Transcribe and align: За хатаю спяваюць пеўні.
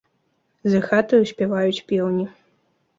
За 0.71 0.81
хатаю 0.87 1.21
спяваюць 1.35 1.85
пеўні. 1.93 2.31